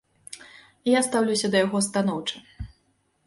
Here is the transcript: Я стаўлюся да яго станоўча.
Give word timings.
Я 0.91 0.99
стаўлюся 1.07 1.47
да 1.55 1.63
яго 1.65 1.81
станоўча. 1.87 2.37